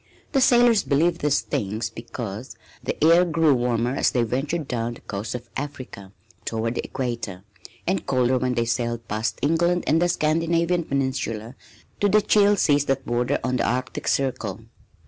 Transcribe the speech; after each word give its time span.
The 0.31 0.41
sailors 0.41 0.81
believed 0.81 1.21
these 1.21 1.41
things 1.41 1.91
because 1.91 2.55
the 2.83 2.97
air 3.03 3.23
grew 3.23 3.53
warmer 3.53 3.93
as 3.95 4.09
they 4.09 4.23
ventured 4.23 4.67
down 4.67 4.95
the 4.95 5.01
coast 5.01 5.35
of 5.35 5.47
Africa 5.55 6.11
toward 6.43 6.73
the 6.73 6.83
equator, 6.83 7.43
and 7.85 8.03
colder 8.07 8.39
when 8.39 8.55
they 8.55 8.65
sailed 8.65 9.07
past 9.07 9.37
England 9.43 9.83
and 9.85 10.01
the 10.01 10.09
Scandinavian 10.09 10.85
peninsula 10.85 11.53
to 11.99 12.09
the 12.09 12.19
chill 12.23 12.55
seas 12.55 12.85
that 12.85 13.05
border 13.05 13.37
on 13.43 13.57
the 13.57 13.69
Arctic 13.69 14.07
Circle. 14.07 14.61